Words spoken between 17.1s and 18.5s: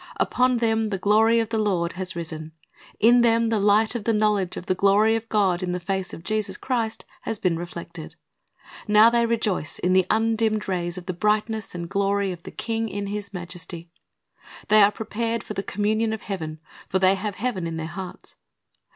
have heaven in their hearts.